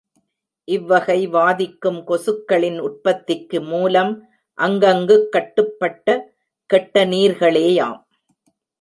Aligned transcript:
இவ்வகை 0.63 1.29
வாதிக்கும் 1.29 2.03
கொசுக்களின் 2.07 2.79
உற்பத்திக்கு 2.79 3.61
மூலம் 3.61 4.29
அங்கங்குக் 4.53 5.31
கட்டுப்பட்ட 5.31 6.33
கெட்ட 6.65 7.05
நீர்களேயாம். 7.05 8.03